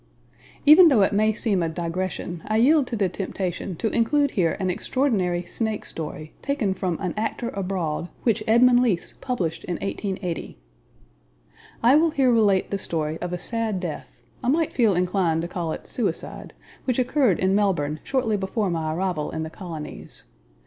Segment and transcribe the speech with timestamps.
[0.65, 4.57] Even though it may seem a digression, I yield to the temptation to include here
[4.59, 10.57] an extraordinary "snake story" taken from An Actor Abroad, which Edmund Leathes published in 1880:
[11.83, 15.47] I will here relate the story of a sad death I might feel inclined to
[15.47, 16.53] call it suicide
[16.85, 20.23] which occurred in Melbourne shortly before my arrival in the colonies.